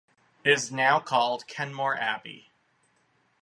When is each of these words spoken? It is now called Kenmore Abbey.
It 0.43 0.49
is 0.53 0.71
now 0.71 0.99
called 0.99 1.45
Kenmore 1.45 1.95
Abbey. 1.95 2.49